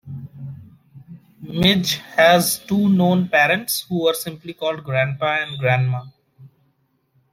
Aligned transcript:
Midge 1.43 1.97
has 2.15 2.57
two 2.57 2.89
known 2.89 3.27
parents 3.29 3.81
who 3.87 4.07
are 4.07 4.15
simply 4.15 4.51
called 4.51 4.83
"Grandpa" 4.83 5.43
and 5.43 5.59
"Grandma". 5.59 6.05